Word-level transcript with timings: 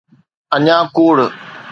اڃا 0.55 0.77
ڪوڙ. 0.95 1.17